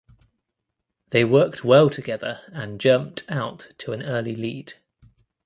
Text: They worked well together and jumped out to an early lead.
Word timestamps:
They 1.11 1.23
worked 1.23 1.63
well 1.63 1.87
together 1.91 2.39
and 2.51 2.81
jumped 2.81 3.23
out 3.29 3.71
to 3.77 3.91
an 3.93 4.01
early 4.01 4.35
lead. 4.35 4.73